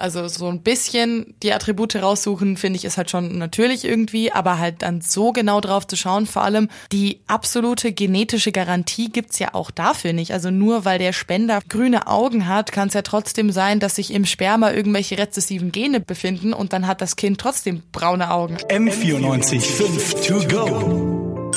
Also 0.00 0.28
so 0.28 0.46
ein 0.46 0.62
bisschen 0.62 1.34
die 1.42 1.52
Attribute 1.52 1.96
raussuchen, 1.96 2.56
finde 2.56 2.76
ich, 2.76 2.84
ist 2.84 2.98
halt 2.98 3.10
schon 3.10 3.36
natürlich 3.36 3.84
irgendwie, 3.84 4.30
aber 4.30 4.60
halt 4.60 4.82
dann 4.82 5.00
so 5.00 5.32
genau 5.32 5.60
drauf 5.60 5.88
zu 5.88 5.96
schauen, 5.96 6.26
vor 6.26 6.42
allem 6.42 6.68
die 6.92 7.18
absolute 7.26 7.92
genetische 7.92 8.52
Garantie 8.52 9.10
gibt's 9.10 9.40
ja 9.40 9.54
auch 9.54 9.72
dafür 9.72 10.12
nicht. 10.12 10.32
Also 10.32 10.52
nur 10.52 10.84
weil 10.84 11.00
der 11.00 11.12
Spender 11.12 11.58
grüne 11.68 12.06
Augen 12.06 12.46
hat, 12.46 12.70
kann 12.70 12.86
es 12.86 12.94
ja 12.94 13.02
trotzdem 13.02 13.50
sein, 13.50 13.80
dass 13.80 13.96
sich 13.96 14.12
im 14.12 14.24
Sperma 14.24 14.70
irgendwelche 14.70 15.18
rezessiven 15.18 15.72
Gene 15.72 15.98
befinden 15.98 16.52
und 16.52 16.72
dann 16.72 16.86
hat 16.86 17.00
das 17.00 17.16
Kind 17.16 17.40
trotzdem 17.40 17.82
braune 17.90 18.30
Augen. 18.30 18.56
M94 18.68 19.60
5 19.60 20.26
to 20.28 20.34
go. 20.46 21.50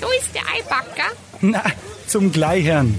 So 0.00 0.06
ist 0.18 0.34
der 0.34 0.44
Eibacker. 0.50 1.12
Na, 1.42 1.62
zum 2.06 2.32
Gleichern. 2.32 2.94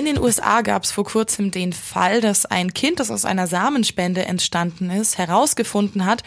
In 0.00 0.06
den 0.06 0.18
USA 0.18 0.62
gab 0.62 0.84
es 0.84 0.92
vor 0.92 1.04
kurzem 1.04 1.50
den 1.50 1.74
Fall, 1.74 2.22
dass 2.22 2.46
ein 2.46 2.72
Kind, 2.72 3.00
das 3.00 3.10
aus 3.10 3.26
einer 3.26 3.46
Samenspende 3.46 4.24
entstanden 4.24 4.88
ist, 4.88 5.18
herausgefunden 5.18 6.06
hat, 6.06 6.22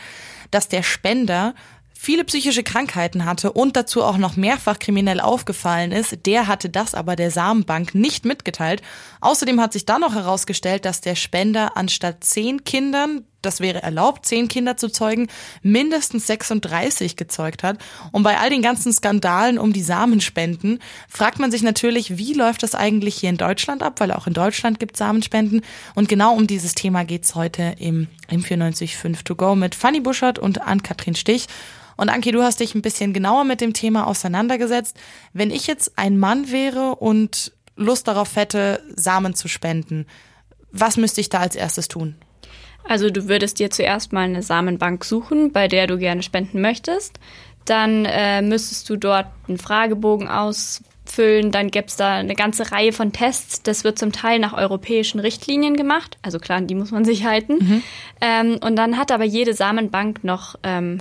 dass 0.52 0.68
der 0.68 0.84
Spender 0.84 1.55
viele 1.91 2.23
psychische 2.23 2.62
Krankheiten 2.62 3.26
hatte 3.26 3.52
und 3.52 3.76
dazu 3.76 4.04
auch 4.04 4.17
noch 4.17 4.36
mehrfach 4.36 4.78
kriminell 4.78 5.20
aufgefallen 5.20 5.91
ist. 5.91 6.28
Der 6.28 6.45
hatte 6.45 6.70
das 6.70 6.94
aber 6.94 7.16
der 7.16 7.31
Samenbank 7.31 7.95
nicht 7.95 8.26
mitgeteilt. 8.26 8.84
Außerdem 9.22 9.59
hat 9.59 9.73
sich 9.73 9.88
dann 9.88 10.02
noch 10.02 10.14
herausgestellt, 10.14 10.86
dass 10.86 11.02
der 11.02 11.16
Spender 11.16 11.76
anstatt 11.76 12.23
zehn 12.23 12.64
Kindern, 12.66 13.26
das 13.46 13.60
wäre 13.60 13.84
erlaubt, 13.84 14.26
zehn 14.26 14.48
Kinder 14.48 14.78
zu 14.78 14.90
zeugen, 14.90 15.28
mindestens 15.62 16.28
36 16.28 17.16
gezeugt 17.16 17.64
hat. 17.64 17.78
Und 18.12 18.24
bei 18.24 18.38
all 18.38 18.50
den 18.50 18.62
ganzen 18.62 18.92
Skandalen 18.94 19.58
um 19.58 19.74
die 19.74 19.84
Samenspenden 19.84 20.80
fragt 21.08 21.40
man 21.40 21.52
sich 21.52 21.64
natürlich, 21.64 22.18
wie 22.18 22.34
läuft 22.34 22.64
das 22.64 22.76
eigentlich 22.76 23.16
hier 23.16 23.30
in 23.30 23.38
Deutschland 23.38 23.84
ab, 23.84 24.00
weil 24.00 24.12
auch 24.12 24.28
in 24.28 24.34
Deutschland 24.34 24.80
gibt 24.80 24.98
Samenspenden. 24.98 25.62
Und 25.96 26.10
genau 26.10 26.36
um 26.36 26.48
dieses 26.48 26.76
Thema 26.76 27.04
geht's 27.04 27.36
heute 27.36 27.76
im 27.80 28.08
M945 28.30 29.24
To 29.24 29.36
Go 29.36 29.56
mit 29.56 29.76
Fanny 29.76 30.00
Buschert 30.00 30.39
und 30.39 30.62
Ann-Kathrin 30.62 31.16
Stich. 31.16 31.48
Und 31.95 32.10
Anki, 32.10 32.32
du 32.32 32.44
hast 32.44 32.60
dich 32.60 32.76
ein 32.76 32.82
bisschen 32.82 33.14
genauer 33.14 33.44
mit 33.44 33.62
dem 33.62 33.73
Thema 33.73 34.08
auseinandergesetzt. 34.08 34.98
Wenn 35.34 35.52
ich 35.52 35.67
jetzt 35.67 35.98
ein 35.98 36.17
Mann 36.17 36.52
wäre 36.52 36.95
und 36.95 37.52
Lust 37.76 38.08
darauf 38.08 38.36
hätte, 38.36 38.84
Samen 38.95 39.36
zu 39.36 39.48
spenden, 39.48 40.06
was 40.72 40.98
müsste 40.98 41.22
ich 41.22 41.30
da 41.30 41.39
als 41.39 41.56
erstes 41.56 41.88
tun? 41.88 42.16
Also 42.88 43.09
du 43.09 43.28
würdest 43.28 43.59
dir 43.59 43.72
zuerst 43.72 44.14
mal 44.14 44.26
eine 44.26 44.44
Samenbank 44.44 45.06
suchen, 45.06 45.52
bei 45.52 45.67
der 45.67 45.88
du 45.88 45.98
gerne 45.98 46.23
spenden 46.23 46.62
möchtest. 46.62 47.20
Dann 47.66 48.06
äh, 48.06 48.42
müsstest 48.42 48.89
du 48.89 48.98
dort 48.98 49.28
einen 49.48 49.58
Fragebogen 49.58 50.28
ausfüllen. 50.28 51.52
Dann 51.52 51.72
gäbe 51.72 51.88
es 51.88 51.95
da 51.95 52.16
eine 52.16 52.36
ganze 52.36 52.72
Reihe 52.72 52.92
von 52.92 53.14
Tests. 53.14 53.64
Das 53.64 53.84
wird 53.84 53.98
zum 53.98 54.11
Teil 54.11 54.39
nach 54.39 54.54
europäischen 54.54 55.20
Richtlinien 55.20 55.78
gemacht. 55.78 56.17
Also 56.22 56.39
klar, 56.39 56.59
die 56.61 56.76
muss 56.76 56.92
man 56.92 57.06
sich 57.06 57.26
halten. 57.26 57.54
Mhm. 57.54 57.84
Ähm, 58.20 58.59
und 58.61 58.76
dann 58.76 58.98
hat 58.98 59.11
aber 59.11 59.23
jede 59.23 59.54
Samenbank 59.54 60.23
noch 60.23 60.56
ähm, 60.64 61.00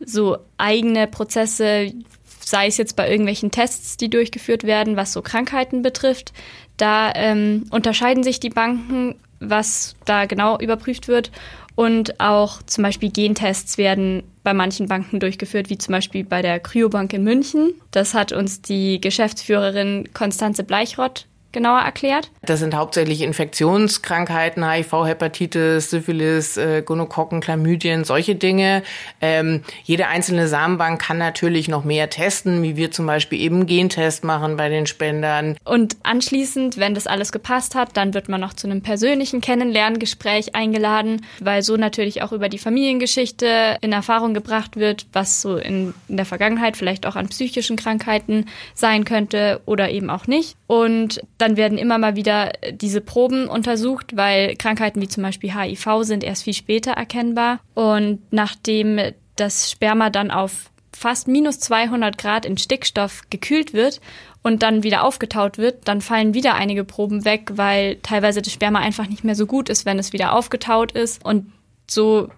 so 0.00 0.38
eigene 0.56 1.06
Prozesse, 1.06 1.92
sei 2.40 2.66
es 2.66 2.78
jetzt 2.78 2.96
bei 2.96 3.08
irgendwelchen 3.08 3.50
Tests, 3.50 3.98
die 3.98 4.08
durchgeführt 4.08 4.64
werden, 4.64 4.96
was 4.96 5.12
so 5.12 5.20
Krankheiten 5.20 5.82
betrifft. 5.82 6.32
Da 6.78 7.12
ähm, 7.14 7.64
unterscheiden 7.70 8.22
sich 8.22 8.40
die 8.40 8.50
Banken, 8.50 9.16
was 9.42 9.94
da 10.04 10.26
genau 10.26 10.58
überprüft 10.58 11.08
wird. 11.08 11.30
Und 11.74 12.20
auch 12.20 12.62
zum 12.64 12.84
Beispiel 12.84 13.10
Gentests 13.10 13.78
werden 13.78 14.24
bei 14.42 14.52
manchen 14.52 14.88
Banken 14.88 15.20
durchgeführt, 15.20 15.70
wie 15.70 15.78
zum 15.78 15.92
Beispiel 15.92 16.24
bei 16.24 16.42
der 16.42 16.60
Cryobank 16.60 17.12
in 17.14 17.24
München. 17.24 17.74
Das 17.90 18.12
hat 18.12 18.32
uns 18.32 18.60
die 18.60 19.00
Geschäftsführerin 19.00 20.08
Konstanze 20.12 20.64
Bleichrott 20.64 21.26
genauer 21.52 21.80
erklärt? 21.80 22.30
Das 22.42 22.60
sind 22.60 22.74
hauptsächlich 22.74 23.20
Infektionskrankheiten, 23.22 24.68
HIV, 24.68 25.06
Hepatitis, 25.06 25.90
Syphilis, 25.90 26.56
äh, 26.56 26.82
Gonokokken, 26.82 27.40
Chlamydien, 27.40 28.04
solche 28.04 28.34
Dinge. 28.34 28.82
Ähm, 29.20 29.62
jede 29.84 30.08
einzelne 30.08 30.48
Samenbank 30.48 31.00
kann 31.00 31.18
natürlich 31.18 31.68
noch 31.68 31.84
mehr 31.84 32.10
testen, 32.10 32.62
wie 32.62 32.76
wir 32.76 32.90
zum 32.90 33.06
Beispiel 33.06 33.40
eben 33.40 33.66
Gentest 33.66 34.24
machen 34.24 34.56
bei 34.56 34.68
den 34.68 34.86
Spendern. 34.86 35.56
Und 35.64 35.96
anschließend, 36.02 36.78
wenn 36.78 36.94
das 36.94 37.06
alles 37.06 37.32
gepasst 37.32 37.74
hat, 37.74 37.96
dann 37.96 38.14
wird 38.14 38.28
man 38.28 38.40
noch 38.40 38.54
zu 38.54 38.66
einem 38.66 38.82
persönlichen 38.82 39.40
Kennenlerngespräch 39.40 40.54
eingeladen, 40.54 41.24
weil 41.40 41.62
so 41.62 41.76
natürlich 41.76 42.22
auch 42.22 42.32
über 42.32 42.48
die 42.48 42.58
Familiengeschichte 42.58 43.76
in 43.80 43.92
Erfahrung 43.92 44.34
gebracht 44.34 44.76
wird, 44.76 45.06
was 45.12 45.42
so 45.42 45.56
in, 45.56 45.94
in 46.08 46.16
der 46.16 46.26
Vergangenheit 46.26 46.76
vielleicht 46.76 47.06
auch 47.06 47.16
an 47.16 47.28
psychischen 47.28 47.76
Krankheiten 47.76 48.46
sein 48.74 49.04
könnte 49.04 49.60
oder 49.66 49.90
eben 49.90 50.10
auch 50.10 50.26
nicht. 50.26 50.56
Und 50.66 51.20
dann 51.42 51.56
werden 51.56 51.76
immer 51.76 51.98
mal 51.98 52.14
wieder 52.16 52.52
diese 52.70 53.00
Proben 53.00 53.48
untersucht, 53.48 54.16
weil 54.16 54.54
Krankheiten 54.56 55.00
wie 55.00 55.08
zum 55.08 55.24
Beispiel 55.24 55.52
HIV 55.52 56.02
sind 56.02 56.22
erst 56.22 56.44
viel 56.44 56.54
später 56.54 56.92
erkennbar. 56.92 57.58
Und 57.74 58.20
nachdem 58.30 59.00
das 59.36 59.70
Sperma 59.70 60.08
dann 60.08 60.30
auf 60.30 60.70
fast 60.92 61.26
minus 61.26 61.58
200 61.58 62.16
Grad 62.16 62.46
in 62.46 62.56
Stickstoff 62.56 63.22
gekühlt 63.28 63.72
wird 63.72 64.00
und 64.42 64.62
dann 64.62 64.84
wieder 64.84 65.02
aufgetaut 65.02 65.58
wird, 65.58 65.88
dann 65.88 66.00
fallen 66.00 66.32
wieder 66.32 66.54
einige 66.54 66.84
Proben 66.84 67.24
weg, 67.24 67.50
weil 67.54 67.96
teilweise 68.02 68.40
das 68.40 68.52
Sperma 68.52 68.78
einfach 68.78 69.08
nicht 69.08 69.24
mehr 69.24 69.34
so 69.34 69.46
gut 69.46 69.68
ist, 69.68 69.84
wenn 69.84 69.98
es 69.98 70.12
wieder 70.12 70.34
aufgetaut 70.34 70.92
ist. 70.92 71.24
Und 71.24 71.50
so 71.90 72.28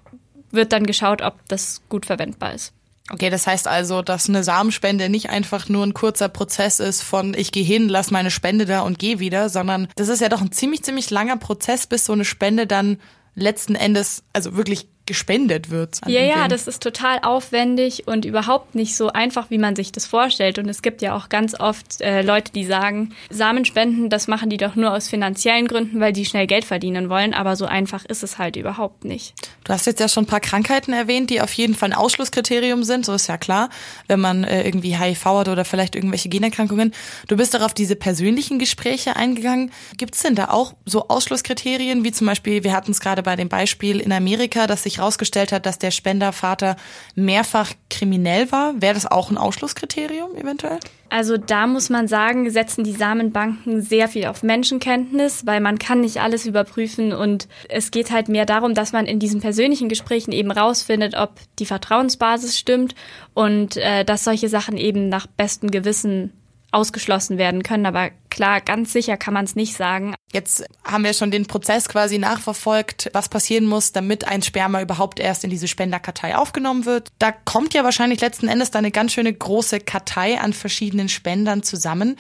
wird 0.51 0.73
dann 0.73 0.87
geschaut, 0.87 1.21
ob 1.21 1.35
das 1.49 1.83
gut 1.91 2.07
verwendbar 2.07 2.55
ist. 2.55 2.73
Okay, 3.11 3.29
das 3.29 3.47
heißt 3.47 3.69
also, 3.69 4.01
dass 4.01 4.31
eine 4.31 4.43
Samenspende 4.43 5.11
nicht 5.11 5.29
einfach 5.29 5.69
nur 5.69 5.85
ein 5.85 5.93
kurzer 5.93 6.31
Prozess 6.31 6.81
ist 6.81 7.03
von 7.03 7.35
ich 7.35 7.53
gehe 7.53 7.65
hin, 7.65 7.89
lass 7.91 8.11
meine 8.11 8.31
Spende 8.31 8.65
da 8.65 8.81
und 8.81 8.99
gehe 8.99 9.19
wieder, 9.19 9.51
sondern 9.51 9.89
das 9.97 10.09
ist 10.09 10.21
ja 10.21 10.31
doch 10.31 10.41
ein 10.41 10.53
ziemlich, 10.53 10.85
ziemlich 10.85 11.11
langer 11.11 11.37
Prozess, 11.37 11.87
bis 11.87 12.07
so 12.07 12.15
eine 12.15 12.25
Spende 12.25 12.67
dann 12.67 12.99
letzten 13.35 13.75
Endes 13.75 14.23
also 14.33 14.57
wirklich 14.57 14.89
gespendet 15.07 15.71
wird. 15.71 16.01
Ja, 16.07 16.23
ja, 16.23 16.49
das 16.49 16.67
ist 16.67 16.83
total 16.83 17.19
aufwendig 17.23 18.07
und 18.07 18.25
überhaupt 18.25 18.75
nicht 18.75 18.97
so 18.97 19.09
einfach, 19.09 19.51
wie 19.51 19.59
man 19.59 19.77
sich 19.77 19.93
das 19.93 20.07
vorstellt. 20.07 20.59
Und 20.59 20.69
es 20.69 20.81
gibt 20.81 21.03
ja 21.03 21.15
auch 21.15 21.29
ganz 21.29 21.59
oft 21.59 22.01
äh, 22.01 22.23
Leute, 22.23 22.53
die 22.53 22.65
sagen, 22.65 23.15
Samenspenden, 23.29 24.09
das 24.09 24.29
machen 24.29 24.49
die 24.49 24.57
doch 24.57 24.77
nur 24.77 24.93
aus 24.93 25.09
finanziellen 25.09 25.69
Gründen, 25.69 26.01
weil 26.01 26.13
die 26.13 26.25
schnell 26.25 26.47
Geld 26.47 26.65
verdienen 26.65 27.11
wollen. 27.11 27.35
Aber 27.35 27.57
so 27.57 27.67
einfach 27.67 28.05
ist 28.07 28.23
es 28.23 28.39
halt 28.39 28.57
überhaupt 28.57 29.05
nicht. 29.05 29.35
Du 29.65 29.73
hast 29.73 29.87
jetzt 29.87 30.01
ja 30.01 30.09
schon 30.09 30.25
ein 30.25 30.29
paar 30.29 30.41
Krankheiten 30.41 30.93
erwähnt, 30.93 31.31
die 31.31 31.41
auf 31.41 31.53
jeden 31.53 31.75
Fall 31.75 31.91
ein 31.91 31.95
Ausschlusskriterium 31.95 32.83
sind. 32.83 33.05
So 33.05 33.13
ist 33.13 33.27
ja 33.27 33.37
klar, 33.37 33.69
wenn 34.09 34.21
man 34.21 34.45
äh, 34.45 34.65
irgendwie 34.65 34.97
HIV 34.97 35.25
hat 35.25 35.49
oder 35.49 35.67
vielleicht 35.67 35.97
irgendwelche 35.97 36.31
Generkrankungen. 36.31 36.95
Du 37.29 37.37
bist 37.37 37.53
doch 37.53 37.61
auf 37.61 37.75
diese 37.75 37.97
persönlichen 37.97 38.59
Gespräche 38.59 39.17
eingegangen. 39.17 39.71
Gibt 39.99 40.15
es 40.15 40.23
denn 40.23 40.35
da 40.35 40.49
auch 40.49 40.75
so 40.87 41.09
Ausschlusskriterien, 41.09 42.05
wie 42.05 42.13
zum 42.13 42.27
Beispiel, 42.27 42.65
wir 42.65 42.73
hatten 42.73 42.93
es 42.93 43.01
gerade 43.01 43.23
bei 43.23 43.37
dem 43.37 43.49
Beispiel 43.49 44.01
in 44.01 44.13
Amerika, 44.13 44.67
dass 44.67 44.83
sich 44.83 44.94
sich 44.95 44.99
herausgestellt 44.99 45.53
hat, 45.53 45.67
dass 45.67 45.79
der 45.79 45.91
Spendervater 45.91 46.77
mehrfach 47.15 47.73
kriminell 47.91 48.51
war, 48.53 48.81
wäre 48.81 48.95
das 48.95 49.07
auch 49.07 49.31
ein 49.31 49.37
Ausschlusskriterium 49.37 50.37
eventuell? 50.37 50.79
Also 51.11 51.37
da 51.37 51.67
muss 51.67 51.91
man 51.91 52.09
sagen, 52.09 52.49
setzen 52.51 52.83
die 52.83 52.93
Samenbanken 52.93 53.83
sehr 53.83 54.09
viel 54.09 54.27
auf 54.27 54.43
Menschenkenntnis, 54.43 55.47
weil 55.47 55.61
man 55.61 55.79
kann 55.79 56.01
nicht 56.01 56.21
alles 56.21 56.47
überprüfen 56.47 57.13
und 57.13 57.49
es 57.69 57.91
geht 57.91 58.11
halt 58.11 58.29
mehr 58.29 58.47
darum, 58.47 58.75
dass 58.75 58.93
man 58.93 59.07
in 59.07 59.19
diesen 59.19 59.41
persönlichen 59.41 59.89
Gesprächen 59.89 60.33
eben 60.33 60.51
rausfindet, 60.51 61.15
ob 61.17 61.39
die 61.59 61.67
Vertrauensbasis 61.67 62.59
stimmt 62.59 62.95
und 63.33 63.77
äh, 63.77 64.05
dass 64.05 64.25
solche 64.25 64.49
Sachen 64.49 64.77
eben 64.77 65.09
nach 65.09 65.27
bestem 65.27 65.71
Gewissen 65.71 66.33
ausgeschlossen 66.73 67.39
werden 67.39 67.63
können. 67.63 67.87
Aber 67.87 68.11
klar, 68.35 68.61
ganz 68.61 68.93
sicher 68.93 69.17
kann 69.17 69.33
man 69.33 69.45
es 69.45 69.57
nicht 69.57 69.77
sagen. 69.77 70.15
Jetzt 70.33 70.65
haben 70.85 71.05
wir 71.05 71.15
schon 71.15 71.31
den 71.31 71.47
Prozess 71.47 71.89
quasi 71.89 72.19
nachverfolgt, 72.19 73.09
was 73.13 73.29
passieren 73.29 73.67
muss, 73.67 73.93
damit 73.93 74.27
ein 74.27 74.43
Sperma 74.43 74.83
überhaupt 74.83 75.21
erst 75.21 75.45
in 75.45 75.51
diese 75.51 75.69
Spenderkartei 75.69 76.37
aufgenommen 76.37 76.85
wird. 76.85 77.09
Da 77.19 77.33
kommt 77.33 77.73
ja 77.73 77.85
wahrscheinlich 77.85 78.21
letzten 78.21 78.49
Endes 78.49 78.71
da 78.71 78.81
eine 78.81 78.91
ganz 78.91 79.13
schöne 79.13 79.33
große 79.33 79.81
Kartei 79.81 80.41
an 80.41 80.53
verschiedenen 80.53 81.09
Spendern 81.09 81.63
zusammen. 81.63 82.17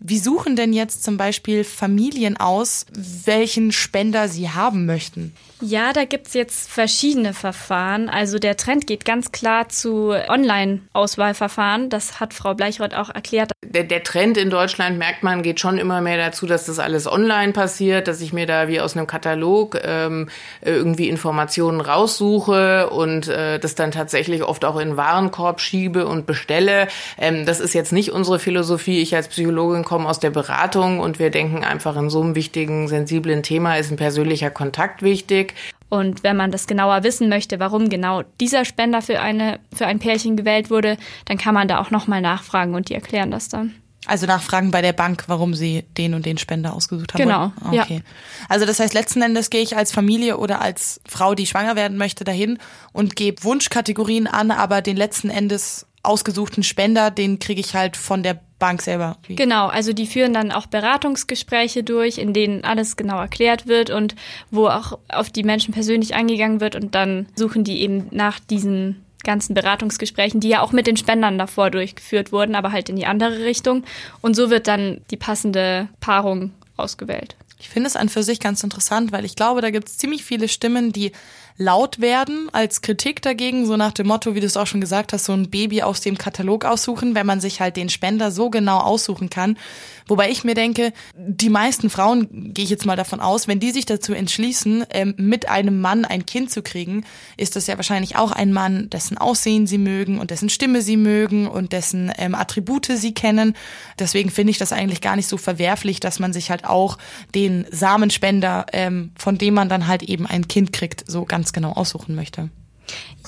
Wie 0.00 0.18
suchen 0.18 0.54
denn 0.54 0.72
jetzt 0.72 1.02
zum 1.02 1.16
Beispiel 1.16 1.64
Familien 1.64 2.36
aus, 2.36 2.86
welchen 2.92 3.72
Spender 3.72 4.28
sie 4.28 4.48
haben 4.48 4.86
möchten? 4.86 5.34
Ja, 5.60 5.92
da 5.92 6.04
gibt's 6.04 6.34
jetzt 6.34 6.70
verschiedene 6.70 7.34
Verfahren. 7.34 8.08
Also 8.08 8.38
der 8.38 8.56
Trend 8.56 8.86
geht 8.86 9.04
ganz 9.04 9.32
klar 9.32 9.68
zu 9.68 10.10
Online-Auswahlverfahren. 10.10 11.90
Das 11.90 12.20
hat 12.20 12.32
Frau 12.32 12.54
Bleichroth 12.54 12.94
auch 12.94 13.10
erklärt. 13.10 13.50
Der, 13.64 13.82
der, 13.82 14.04
Trend 14.04 14.36
in 14.36 14.50
Deutschland, 14.50 14.98
merkt 14.98 15.24
man, 15.24 15.42
geht 15.42 15.57
schon 15.60 15.78
immer 15.78 16.00
mehr 16.00 16.16
dazu, 16.16 16.46
dass 16.46 16.66
das 16.66 16.78
alles 16.78 17.06
online 17.06 17.52
passiert, 17.52 18.08
dass 18.08 18.20
ich 18.20 18.32
mir 18.32 18.46
da 18.46 18.68
wie 18.68 18.80
aus 18.80 18.96
einem 18.96 19.06
Katalog 19.06 19.78
ähm, 19.82 20.28
irgendwie 20.62 21.08
Informationen 21.08 21.80
raussuche 21.80 22.90
und 22.90 23.28
äh, 23.28 23.58
das 23.58 23.74
dann 23.74 23.90
tatsächlich 23.90 24.42
oft 24.42 24.64
auch 24.64 24.78
in 24.78 24.96
Warenkorb 24.96 25.60
schiebe 25.60 26.06
und 26.06 26.26
bestelle. 26.26 26.88
Ähm, 27.18 27.46
das 27.46 27.60
ist 27.60 27.74
jetzt 27.74 27.92
nicht 27.92 28.12
unsere 28.12 28.38
Philosophie. 28.38 29.00
Ich 29.00 29.14
als 29.14 29.28
Psychologin 29.28 29.84
kommen 29.84 30.06
aus 30.06 30.20
der 30.20 30.30
Beratung 30.30 31.00
und 31.00 31.18
wir 31.18 31.30
denken 31.30 31.64
einfach, 31.64 31.96
in 31.96 32.10
so 32.10 32.20
einem 32.20 32.34
wichtigen, 32.34 32.88
sensiblen 32.88 33.42
Thema 33.42 33.76
ist 33.76 33.90
ein 33.90 33.96
persönlicher 33.96 34.50
Kontakt 34.50 35.02
wichtig. 35.02 35.54
Und 35.88 36.22
wenn 36.22 36.36
man 36.36 36.50
das 36.50 36.66
genauer 36.66 37.02
wissen 37.02 37.28
möchte, 37.28 37.60
warum 37.60 37.88
genau 37.88 38.22
dieser 38.40 38.64
Spender 38.64 39.00
für 39.00 39.20
eine 39.20 39.58
für 39.72 39.86
ein 39.86 39.98
Pärchen 39.98 40.36
gewählt 40.36 40.70
wurde, 40.70 40.98
dann 41.24 41.38
kann 41.38 41.54
man 41.54 41.66
da 41.66 41.80
auch 41.80 41.90
nochmal 41.90 42.20
nachfragen 42.20 42.74
und 42.74 42.90
die 42.90 42.94
erklären 42.94 43.30
das 43.30 43.48
dann. 43.48 43.74
Also 44.08 44.26
nachfragen 44.26 44.70
bei 44.70 44.82
der 44.82 44.92
Bank, 44.92 45.24
warum 45.26 45.54
sie 45.54 45.84
den 45.96 46.14
und 46.14 46.24
den 46.26 46.38
Spender 46.38 46.72
ausgesucht 46.72 47.14
haben. 47.14 47.22
Genau, 47.22 47.52
wollen. 47.60 47.74
ja. 47.74 47.82
Okay. 47.82 48.02
Also 48.48 48.64
das 48.64 48.80
heißt, 48.80 48.94
letzten 48.94 49.22
Endes 49.22 49.50
gehe 49.50 49.62
ich 49.62 49.76
als 49.76 49.92
Familie 49.92 50.38
oder 50.38 50.60
als 50.60 51.00
Frau, 51.06 51.34
die 51.34 51.46
schwanger 51.46 51.76
werden 51.76 51.98
möchte, 51.98 52.24
dahin 52.24 52.58
und 52.92 53.16
gebe 53.16 53.44
Wunschkategorien 53.44 54.26
an, 54.26 54.50
aber 54.50 54.80
den 54.80 54.96
letzten 54.96 55.30
Endes 55.30 55.86
ausgesuchten 56.02 56.62
Spender, 56.62 57.10
den 57.10 57.38
kriege 57.38 57.60
ich 57.60 57.74
halt 57.74 57.96
von 57.96 58.22
der 58.22 58.40
Bank 58.58 58.82
selber. 58.82 59.18
Genau, 59.28 59.68
also 59.68 59.92
die 59.92 60.06
führen 60.06 60.32
dann 60.32 60.50
auch 60.50 60.66
Beratungsgespräche 60.66 61.84
durch, 61.84 62.18
in 62.18 62.32
denen 62.32 62.64
alles 62.64 62.96
genau 62.96 63.18
erklärt 63.18 63.66
wird 63.66 63.90
und 63.90 64.14
wo 64.50 64.68
auch 64.68 64.98
auf 65.08 65.30
die 65.30 65.44
Menschen 65.44 65.72
persönlich 65.72 66.14
eingegangen 66.14 66.60
wird 66.60 66.74
und 66.74 66.94
dann 66.94 67.26
suchen 67.34 67.62
die 67.62 67.82
eben 67.82 68.08
nach 68.10 68.40
diesen 68.40 69.04
ganzen 69.24 69.54
Beratungsgesprächen, 69.54 70.40
die 70.40 70.48
ja 70.48 70.62
auch 70.62 70.72
mit 70.72 70.86
den 70.86 70.96
Spendern 70.96 71.38
davor 71.38 71.70
durchgeführt 71.70 72.32
wurden, 72.32 72.54
aber 72.54 72.72
halt 72.72 72.88
in 72.88 72.96
die 72.96 73.06
andere 73.06 73.44
Richtung. 73.44 73.84
Und 74.20 74.34
so 74.34 74.50
wird 74.50 74.66
dann 74.66 75.00
die 75.10 75.16
passende 75.16 75.88
Paarung 76.00 76.52
ausgewählt. 76.76 77.36
Ich 77.60 77.68
finde 77.68 77.88
es 77.88 77.96
an 77.96 78.08
für 78.08 78.22
sich 78.22 78.38
ganz 78.38 78.62
interessant, 78.62 79.10
weil 79.10 79.24
ich 79.24 79.34
glaube, 79.34 79.60
da 79.60 79.70
gibt 79.70 79.88
es 79.88 79.98
ziemlich 79.98 80.24
viele 80.24 80.48
Stimmen, 80.48 80.92
die 80.92 81.12
laut 81.58 82.00
werden 82.00 82.48
als 82.52 82.82
Kritik 82.82 83.20
dagegen, 83.20 83.66
so 83.66 83.76
nach 83.76 83.92
dem 83.92 84.06
Motto, 84.06 84.34
wie 84.34 84.40
du 84.40 84.46
es 84.46 84.56
auch 84.56 84.66
schon 84.66 84.80
gesagt 84.80 85.12
hast, 85.12 85.24
so 85.24 85.32
ein 85.32 85.50
Baby 85.50 85.82
aus 85.82 86.00
dem 86.00 86.16
Katalog 86.16 86.64
aussuchen, 86.64 87.16
wenn 87.16 87.26
man 87.26 87.40
sich 87.40 87.60
halt 87.60 87.76
den 87.76 87.88
Spender 87.88 88.30
so 88.30 88.48
genau 88.48 88.78
aussuchen 88.78 89.28
kann. 89.28 89.58
Wobei 90.06 90.30
ich 90.30 90.44
mir 90.44 90.54
denke, 90.54 90.92
die 91.16 91.50
meisten 91.50 91.90
Frauen, 91.90 92.54
gehe 92.54 92.64
ich 92.64 92.70
jetzt 92.70 92.86
mal 92.86 92.96
davon 92.96 93.20
aus, 93.20 93.46
wenn 93.46 93.60
die 93.60 93.72
sich 93.72 93.84
dazu 93.86 94.14
entschließen, 94.14 94.86
ähm, 94.90 95.14
mit 95.18 95.48
einem 95.48 95.80
Mann 95.80 96.04
ein 96.04 96.24
Kind 96.24 96.50
zu 96.50 96.62
kriegen, 96.62 97.04
ist 97.36 97.56
das 97.56 97.66
ja 97.66 97.76
wahrscheinlich 97.76 98.16
auch 98.16 98.32
ein 98.32 98.52
Mann, 98.52 98.88
dessen 98.88 99.18
Aussehen 99.18 99.66
sie 99.66 99.78
mögen 99.78 100.18
und 100.18 100.30
dessen 100.30 100.48
Stimme 100.48 100.80
sie 100.80 100.96
mögen 100.96 101.46
und 101.46 101.72
dessen 101.72 102.10
ähm, 102.16 102.34
Attribute 102.34 102.86
sie 102.86 103.12
kennen. 103.12 103.54
Deswegen 103.98 104.30
finde 104.30 104.52
ich 104.52 104.58
das 104.58 104.72
eigentlich 104.72 105.00
gar 105.00 105.16
nicht 105.16 105.28
so 105.28 105.36
verwerflich, 105.36 106.00
dass 106.00 106.20
man 106.20 106.32
sich 106.32 106.50
halt 106.50 106.64
auch 106.64 106.96
den 107.34 107.66
Samenspender, 107.70 108.66
ähm, 108.72 109.10
von 109.18 109.36
dem 109.36 109.54
man 109.54 109.68
dann 109.68 109.88
halt 109.88 110.02
eben 110.04 110.26
ein 110.26 110.48
Kind 110.48 110.72
kriegt, 110.72 111.04
so 111.06 111.24
ganz 111.24 111.47
genau 111.52 111.72
aussuchen 111.72 112.14
möchte. 112.14 112.50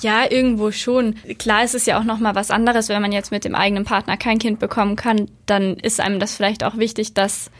Ja, 0.01 0.29
irgendwo 0.29 0.71
schon. 0.71 1.15
Klar 1.37 1.63
ist 1.63 1.75
es 1.75 1.85
ja 1.85 1.99
auch 1.99 2.03
noch 2.03 2.19
mal 2.19 2.33
was 2.33 2.49
anderes, 2.49 2.89
wenn 2.89 3.01
man 3.01 3.11
jetzt 3.11 3.31
mit 3.31 3.45
dem 3.45 3.53
eigenen 3.53 3.83
Partner 3.83 4.17
kein 4.17 4.39
Kind 4.39 4.59
bekommen 4.59 4.95
kann, 4.95 5.29
dann 5.45 5.75
ist 5.75 5.99
einem 5.99 6.19
das 6.19 6.35
vielleicht 6.35 6.63
auch 6.63 6.77
wichtig, 6.77 7.13
dass 7.13 7.51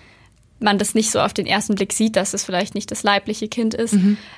man 0.60 0.78
das 0.78 0.96
nicht 0.96 1.12
so 1.12 1.20
auf 1.20 1.34
den 1.34 1.46
ersten 1.46 1.76
Blick 1.76 1.94
sieht, 1.94 2.16
dass 2.16 2.34
es 2.34 2.44
vielleicht 2.44 2.76
nicht 2.76 2.92
das 2.92 3.04
leibliche 3.04 3.48
Kind 3.48 3.74
ist. 3.74 3.94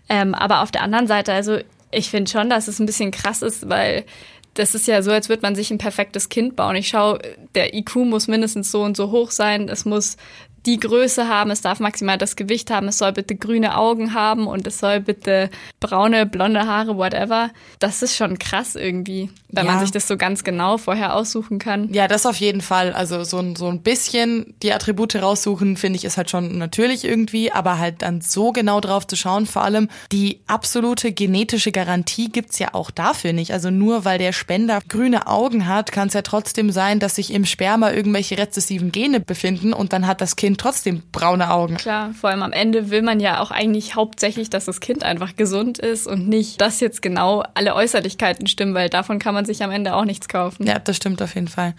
Ähm, 0.09 0.33
aber 0.33 0.61
auf 0.61 0.71
der 0.71 0.81
anderen 0.81 1.07
Seite, 1.07 1.33
also 1.33 1.57
ich 1.91 2.09
finde 2.09 2.31
schon, 2.31 2.49
dass 2.49 2.67
es 2.67 2.79
ein 2.79 2.85
bisschen 2.85 3.11
krass 3.11 3.41
ist, 3.41 3.69
weil 3.69 4.05
das 4.53 4.75
ist 4.75 4.87
ja 4.87 5.01
so, 5.01 5.11
als 5.11 5.29
würde 5.29 5.41
man 5.41 5.55
sich 5.55 5.71
ein 5.71 5.77
perfektes 5.77 6.29
Kind 6.29 6.55
bauen. 6.55 6.75
Ich 6.75 6.89
schaue, 6.89 7.19
der 7.55 7.73
IQ 7.73 7.95
muss 7.95 8.27
mindestens 8.27 8.71
so 8.71 8.83
und 8.83 8.95
so 8.95 9.11
hoch 9.11 9.31
sein. 9.31 9.67
Es 9.67 9.85
muss 9.85 10.17
die 10.65 10.79
Größe 10.79 11.27
haben, 11.27 11.51
es 11.51 11.61
darf 11.61 11.79
maximal 11.79 12.17
das 12.17 12.35
Gewicht 12.35 12.71
haben, 12.71 12.87
es 12.87 12.97
soll 12.97 13.11
bitte 13.11 13.35
grüne 13.35 13.77
Augen 13.77 14.13
haben 14.13 14.47
und 14.47 14.65
es 14.65 14.79
soll 14.79 14.99
bitte 15.01 15.49
braune, 15.79 16.25
blonde 16.25 16.65
Haare, 16.67 16.95
whatever. 16.97 17.49
Das 17.79 18.01
ist 18.01 18.15
schon 18.15 18.39
krass 18.39 18.75
irgendwie, 18.75 19.29
wenn 19.49 19.65
Ja. 19.65 19.71
man 19.73 19.81
sich 19.81 19.91
das 19.91 20.07
so 20.07 20.15
ganz 20.17 20.43
genau 20.43 20.77
vorher 20.77 21.15
aussuchen 21.15 21.59
kann. 21.59 21.93
Ja, 21.93 22.07
das 22.07 22.25
auf 22.25 22.37
jeden 22.37 22.61
Fall. 22.61 22.93
Also 22.93 23.23
so 23.23 23.39
ein, 23.39 23.55
so 23.55 23.67
ein 23.67 23.81
bisschen 23.81 24.55
die 24.63 24.71
Attribute 24.73 25.15
raussuchen, 25.15 25.75
finde 25.75 25.97
ich, 25.97 26.05
ist 26.05 26.17
halt 26.17 26.29
schon 26.29 26.57
natürlich 26.57 27.03
irgendwie, 27.03 27.51
aber 27.51 27.77
halt 27.79 28.01
dann 28.01 28.21
so 28.21 28.51
genau 28.51 28.79
drauf 28.79 29.05
zu 29.05 29.15
schauen, 29.15 29.45
vor 29.45 29.63
allem 29.63 29.89
die 30.11 30.39
absolute 30.47 31.11
genetische 31.11 31.71
Garantie 31.71 32.29
gibt's 32.29 32.59
ja 32.59 32.73
auch 32.73 32.89
dafür 32.91 33.33
nicht. 33.33 33.51
Also 33.51 33.69
nur 33.69 34.05
weil 34.05 34.17
der 34.17 34.31
Spender 34.31 34.79
grüne 34.87 35.27
Augen 35.27 35.67
hat, 35.67 35.91
kann 35.91 36.07
es 36.07 36.13
ja 36.13 36.21
trotzdem 36.21 36.71
sein, 36.71 36.99
dass 36.99 37.15
sich 37.15 37.33
im 37.33 37.45
Sperma 37.45 37.91
irgendwelche 37.91 38.37
rezessiven 38.37 38.91
Gene 38.91 39.19
befinden 39.19 39.73
und 39.73 39.91
dann 39.93 40.07
hat 40.07 40.21
das 40.21 40.35
Kind 40.53 40.61
trotzdem 40.61 41.01
braune 41.11 41.49
Augen. 41.49 41.77
Klar, 41.77 42.13
vor 42.13 42.29
allem 42.29 42.43
am 42.43 42.51
Ende 42.51 42.91
will 42.91 43.01
man 43.01 43.19
ja 43.19 43.39
auch 43.39 43.49
eigentlich 43.49 43.95
hauptsächlich, 43.95 44.51
dass 44.51 44.65
das 44.65 44.79
Kind 44.79 45.03
einfach 45.03 45.35
gesund 45.35 45.79
ist 45.79 46.05
und 46.05 46.29
nicht, 46.29 46.61
dass 46.61 46.79
jetzt 46.79 47.01
genau 47.01 47.43
alle 47.55 47.73
Äußerlichkeiten 47.73 48.45
stimmen, 48.45 48.75
weil 48.75 48.89
davon 48.89 49.17
kann 49.17 49.33
man 49.33 49.45
sich 49.45 49.63
am 49.63 49.71
Ende 49.71 49.95
auch 49.95 50.05
nichts 50.05 50.27
kaufen. 50.27 50.67
Ja, 50.67 50.77
das 50.77 50.95
stimmt 50.95 51.23
auf 51.23 51.33
jeden 51.33 51.47
Fall. 51.47 51.73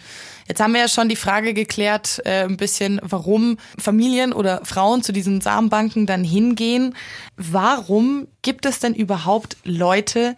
Jetzt 0.49 0.61
haben 0.61 0.73
wir 0.73 0.81
ja 0.81 0.88
schon 0.88 1.09
die 1.09 1.15
Frage 1.15 1.55
geklärt, 1.55 2.21
äh, 2.25 2.43
ein 2.43 2.56
bisschen, 2.56 3.00
warum 3.05 3.59
Familien 3.79 4.32
oder 4.32 4.61
Frauen 4.65 5.03
zu 5.03 5.12
diesen 5.12 5.41
Samenbanken 5.41 6.06
dann 6.06 6.25
hingehen. 6.25 6.97
Warum 7.37 8.27
gibt 8.43 8.67
es 8.67 8.81
denn 8.81 8.94
überhaupt 8.94 9.56
Leute, 9.62 10.37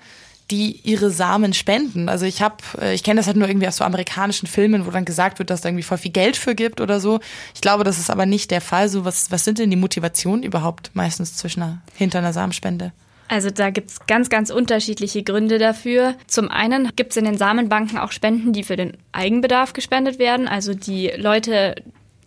die 0.51 0.81
ihre 0.85 1.11
Samen 1.11 1.53
spenden? 1.53 2.09
Also 2.09 2.25
ich 2.25 2.43
habe, 2.43 2.57
ich 2.93 3.03
kenne 3.03 3.19
das 3.19 3.27
halt 3.27 3.37
nur 3.37 3.49
irgendwie 3.49 3.67
aus 3.67 3.77
so 3.77 3.85
amerikanischen 3.85 4.47
Filmen, 4.47 4.87
wo 4.87 4.91
dann 4.91 5.05
gesagt 5.05 5.39
wird, 5.39 5.51
dass 5.51 5.61
da 5.61 5.69
irgendwie 5.69 5.83
voll 5.83 5.99
viel 5.99 6.13
Geld 6.13 6.37
für 6.37 6.55
gibt 6.55 6.81
oder 6.81 7.01
so. 7.01 7.21
Ich 7.55 7.61
glaube, 7.61 7.85
das 7.85 7.99
ist 7.99 8.11
aber 8.11 8.27
nicht 8.27 8.51
der 8.51 8.61
Fall. 8.61 8.89
So 8.89 9.05
was, 9.05 9.31
was 9.31 9.45
sind 9.45 9.59
denn 9.59 9.71
die 9.71 9.77
Motivationen 9.77 10.43
überhaupt 10.43 10.91
meistens 10.95 11.37
zwischen 11.37 11.63
einer, 11.63 11.83
hinter 11.95 12.19
einer 12.19 12.33
Samenspende? 12.33 12.93
Also 13.29 13.51
da 13.51 13.71
gibt's 13.71 14.07
ganz, 14.07 14.29
ganz 14.29 14.51
unterschiedliche 14.51 15.23
Gründe 15.23 15.59
dafür. 15.59 16.15
Zum 16.29 16.49
einen 16.49 16.93
gibt's 16.95 17.17
in 17.17 17.25
den 17.25 17.37
Samenbanken 17.37 17.99
auch 17.99 18.13
Spenden, 18.13 18.53
die 18.53 18.63
für 18.63 18.77
den 18.77 18.97
Eigenbedarf 19.13 19.73
gespendet 19.73 20.19
werden. 20.19 20.47
Also 20.47 20.75
die 20.75 21.13
Leute, 21.17 21.75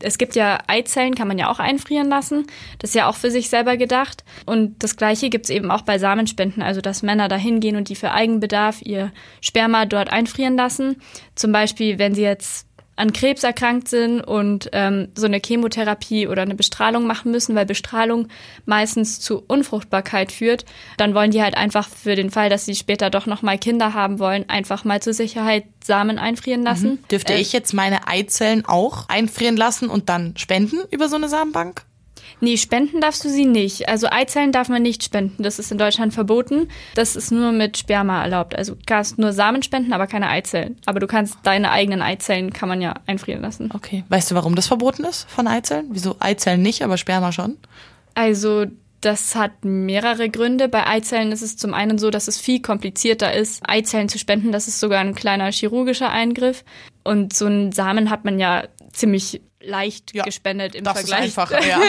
es 0.01 0.17
gibt 0.17 0.35
ja 0.35 0.59
Eizellen, 0.67 1.15
kann 1.15 1.27
man 1.27 1.37
ja 1.37 1.49
auch 1.49 1.59
einfrieren 1.59 2.09
lassen. 2.09 2.47
Das 2.79 2.91
ist 2.91 2.95
ja 2.95 3.09
auch 3.09 3.15
für 3.15 3.31
sich 3.31 3.49
selber 3.49 3.77
gedacht. 3.77 4.23
Und 4.45 4.81
das 4.83 4.95
gleiche 4.95 5.29
gibt's 5.29 5.49
eben 5.49 5.71
auch 5.71 5.81
bei 5.81 5.97
Samenspenden, 5.97 6.63
also 6.63 6.81
dass 6.81 7.03
Männer 7.03 7.27
da 7.27 7.35
hingehen 7.35 7.75
und 7.75 7.89
die 7.89 7.95
für 7.95 8.11
Eigenbedarf 8.11 8.81
ihr 8.81 9.11
Sperma 9.41 9.85
dort 9.85 10.09
einfrieren 10.11 10.55
lassen. 10.55 11.01
Zum 11.35 11.51
Beispiel, 11.51 11.99
wenn 11.99 12.15
sie 12.15 12.23
jetzt 12.23 12.68
an 12.99 13.13
Krebs 13.13 13.43
erkrankt 13.43 13.87
sind 13.87 14.19
und 14.19 14.69
ähm, 14.73 15.07
so 15.15 15.25
eine 15.25 15.39
Chemotherapie 15.43 16.27
oder 16.27 16.41
eine 16.41 16.55
Bestrahlung 16.55 17.07
machen 17.07 17.31
müssen, 17.31 17.55
weil 17.55 17.65
Bestrahlung 17.65 18.27
meistens 18.65 19.21
zu 19.21 19.41
Unfruchtbarkeit 19.47 20.33
führt, 20.33 20.65
dann 20.97 21.15
wollen 21.15 21.31
die 21.31 21.41
halt 21.41 21.55
einfach 21.55 21.87
für 21.87 22.15
den 22.15 22.29
Fall, 22.29 22.49
dass 22.49 22.65
sie 22.65 22.75
später 22.75 23.09
doch 23.09 23.25
noch 23.25 23.41
mal 23.41 23.57
Kinder 23.57 23.93
haben 23.93 24.19
wollen, 24.19 24.49
einfach 24.49 24.83
mal 24.83 25.01
zur 25.01 25.13
Sicherheit 25.13 25.63
Samen 25.81 26.19
einfrieren 26.19 26.63
lassen. 26.63 26.99
Dürfte 27.09 27.33
Äh, 27.33 27.39
ich 27.39 27.53
jetzt 27.53 27.73
meine 27.73 28.07
Eizellen 28.07 28.65
auch 28.65 29.07
einfrieren 29.07 29.55
lassen 29.55 29.89
und 29.89 30.09
dann 30.09 30.35
spenden 30.35 30.79
über 30.91 31.07
so 31.07 31.15
eine 31.15 31.29
Samenbank? 31.29 31.83
Nee, 32.41 32.57
spenden 32.57 33.01
darfst 33.01 33.23
du 33.23 33.29
sie 33.29 33.45
nicht. 33.45 33.89
Also 33.89 34.07
Eizellen 34.09 34.51
darf 34.51 34.69
man 34.69 34.81
nicht 34.81 35.03
spenden. 35.03 35.43
Das 35.43 35.59
ist 35.59 35.71
in 35.71 35.77
Deutschland 35.77 36.13
verboten. 36.13 36.69
Das 36.95 37.15
ist 37.15 37.31
nur 37.31 37.51
mit 37.51 37.77
Sperma 37.77 38.23
erlaubt. 38.23 38.55
Also 38.55 38.75
du 38.75 38.81
kannst 38.85 39.17
nur 39.17 39.33
Samen 39.33 39.63
spenden, 39.63 39.93
aber 39.93 40.07
keine 40.07 40.29
Eizellen. 40.29 40.77
Aber 40.85 40.99
du 40.99 41.07
kannst 41.07 41.37
deine 41.43 41.71
eigenen 41.71 42.01
Eizellen 42.01 42.53
kann 42.53 42.69
man 42.69 42.81
ja 42.81 42.95
einfrieren 43.05 43.41
lassen. 43.41 43.69
Okay. 43.73 44.03
Weißt 44.09 44.31
du, 44.31 44.35
warum 44.35 44.55
das 44.55 44.67
verboten 44.67 45.03
ist 45.03 45.29
von 45.29 45.47
Eizellen? 45.47 45.87
Wieso 45.91 46.15
Eizellen 46.19 46.61
nicht, 46.61 46.83
aber 46.83 46.97
Sperma 46.97 47.31
schon? 47.31 47.57
Also 48.15 48.65
das 49.01 49.35
hat 49.35 49.63
mehrere 49.63 50.29
Gründe. 50.29 50.67
Bei 50.67 50.85
Eizellen 50.85 51.31
ist 51.31 51.41
es 51.41 51.55
zum 51.57 51.73
einen 51.73 51.97
so, 51.97 52.09
dass 52.09 52.27
es 52.27 52.37
viel 52.37 52.61
komplizierter 52.61 53.33
ist, 53.33 53.63
Eizellen 53.67 54.09
zu 54.09 54.19
spenden. 54.19 54.51
Das 54.51 54.67
ist 54.67 54.79
sogar 54.79 54.99
ein 54.99 55.15
kleiner 55.15 55.51
chirurgischer 55.51 56.09
Eingriff. 56.09 56.65
Und 57.03 57.33
so 57.33 57.45
einen 57.45 57.71
Samen 57.71 58.09
hat 58.09 58.25
man 58.25 58.39
ja 58.39 58.63
ziemlich 58.91 59.41
leicht 59.61 60.13
Ja, 60.15 60.23
gespendet 60.23 60.75
im 60.75 60.85
Vergleich, 60.85 61.35
ja. 61.67 61.81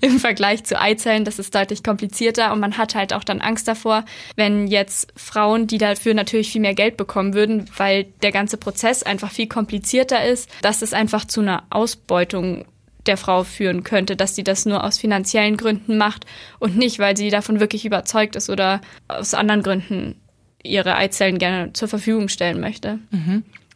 im 0.00 0.18
Vergleich 0.18 0.64
zu 0.64 0.80
Eizellen. 0.80 1.24
Das 1.24 1.38
ist 1.38 1.54
deutlich 1.54 1.82
komplizierter 1.82 2.52
und 2.52 2.60
man 2.60 2.78
hat 2.78 2.94
halt 2.94 3.12
auch 3.12 3.24
dann 3.24 3.40
Angst 3.40 3.68
davor, 3.68 4.04
wenn 4.36 4.66
jetzt 4.66 5.12
Frauen, 5.16 5.66
die 5.66 5.78
dafür 5.78 6.14
natürlich 6.14 6.50
viel 6.50 6.60
mehr 6.60 6.74
Geld 6.74 6.96
bekommen 6.96 7.34
würden, 7.34 7.68
weil 7.76 8.04
der 8.22 8.32
ganze 8.32 8.56
Prozess 8.56 9.02
einfach 9.02 9.30
viel 9.30 9.48
komplizierter 9.48 10.24
ist, 10.24 10.48
dass 10.62 10.82
es 10.82 10.92
einfach 10.92 11.24
zu 11.24 11.40
einer 11.40 11.64
Ausbeutung 11.70 12.64
der 13.06 13.16
Frau 13.18 13.44
führen 13.44 13.84
könnte, 13.84 14.16
dass 14.16 14.34
sie 14.34 14.44
das 14.44 14.64
nur 14.64 14.82
aus 14.82 14.98
finanziellen 14.98 15.58
Gründen 15.58 15.98
macht 15.98 16.24
und 16.58 16.76
nicht, 16.76 16.98
weil 16.98 17.16
sie 17.16 17.28
davon 17.28 17.60
wirklich 17.60 17.84
überzeugt 17.84 18.34
ist 18.34 18.48
oder 18.48 18.80
aus 19.08 19.34
anderen 19.34 19.62
Gründen 19.62 20.20
ihre 20.62 20.96
Eizellen 20.96 21.36
gerne 21.38 21.74
zur 21.74 21.88
Verfügung 21.88 22.28
stellen 22.28 22.60
möchte. 22.60 22.98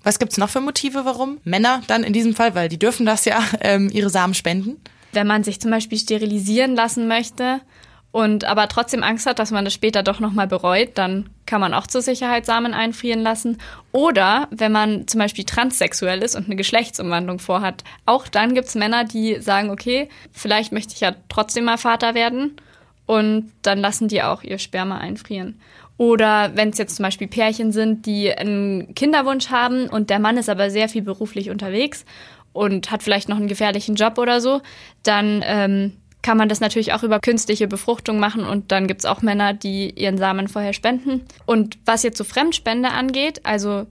Was 0.08 0.18
gibt's 0.18 0.38
noch 0.38 0.48
für 0.48 0.62
Motive, 0.62 1.04
warum 1.04 1.36
Männer 1.44 1.82
dann 1.86 2.02
in 2.02 2.14
diesem 2.14 2.34
Fall, 2.34 2.54
weil 2.54 2.70
die 2.70 2.78
dürfen 2.78 3.04
das 3.04 3.26
ja, 3.26 3.44
ähm, 3.60 3.90
ihre 3.92 4.08
Samen 4.08 4.32
spenden? 4.32 4.80
Wenn 5.12 5.26
man 5.26 5.44
sich 5.44 5.60
zum 5.60 5.70
Beispiel 5.70 5.98
sterilisieren 5.98 6.74
lassen 6.74 7.08
möchte 7.08 7.60
und 8.10 8.44
aber 8.46 8.68
trotzdem 8.68 9.02
Angst 9.02 9.26
hat, 9.26 9.38
dass 9.38 9.50
man 9.50 9.66
das 9.66 9.74
später 9.74 10.02
doch 10.02 10.18
nochmal 10.18 10.46
bereut, 10.46 10.92
dann 10.94 11.28
kann 11.44 11.60
man 11.60 11.74
auch 11.74 11.86
zur 11.86 12.00
Sicherheit 12.00 12.46
Samen 12.46 12.72
einfrieren 12.72 13.20
lassen. 13.20 13.58
Oder 13.92 14.48
wenn 14.50 14.72
man 14.72 15.06
zum 15.08 15.18
Beispiel 15.18 15.44
transsexuell 15.44 16.22
ist 16.22 16.36
und 16.36 16.46
eine 16.46 16.56
Geschlechtsumwandlung 16.56 17.38
vorhat, 17.38 17.84
auch 18.06 18.28
dann 18.28 18.54
gibt's 18.54 18.76
Männer, 18.76 19.04
die 19.04 19.42
sagen, 19.42 19.68
okay, 19.68 20.08
vielleicht 20.32 20.72
möchte 20.72 20.94
ich 20.94 21.00
ja 21.00 21.16
trotzdem 21.28 21.66
mal 21.66 21.76
Vater 21.76 22.14
werden 22.14 22.56
und 23.08 23.50
dann 23.62 23.78
lassen 23.78 24.06
die 24.06 24.22
auch 24.22 24.42
ihr 24.42 24.58
Sperma 24.58 24.98
einfrieren. 24.98 25.58
Oder 25.96 26.52
wenn 26.54 26.68
es 26.68 26.78
jetzt 26.78 26.96
zum 26.96 27.04
Beispiel 27.04 27.26
Pärchen 27.26 27.72
sind, 27.72 28.04
die 28.04 28.30
einen 28.30 28.94
Kinderwunsch 28.94 29.48
haben 29.48 29.88
und 29.88 30.10
der 30.10 30.18
Mann 30.18 30.36
ist 30.36 30.50
aber 30.50 30.70
sehr 30.70 30.90
viel 30.90 31.00
beruflich 31.00 31.48
unterwegs 31.48 32.04
und 32.52 32.90
hat 32.90 33.02
vielleicht 33.02 33.30
noch 33.30 33.38
einen 33.38 33.48
gefährlichen 33.48 33.94
Job 33.94 34.18
oder 34.18 34.42
so, 34.42 34.60
dann 35.04 35.42
ähm, 35.46 35.94
kann 36.20 36.36
man 36.36 36.50
das 36.50 36.60
natürlich 36.60 36.92
auch 36.92 37.02
über 37.02 37.18
künstliche 37.18 37.66
Befruchtung 37.66 38.20
machen 38.20 38.44
und 38.44 38.70
dann 38.72 38.86
gibt's 38.86 39.06
auch 39.06 39.22
Männer, 39.22 39.54
die 39.54 39.90
ihren 39.90 40.18
Samen 40.18 40.46
vorher 40.46 40.74
spenden. 40.74 41.22
Und 41.46 41.78
was 41.86 42.02
jetzt 42.02 42.18
so 42.18 42.24
Fremdspende 42.24 42.90
angeht, 42.90 43.40
also 43.44 43.86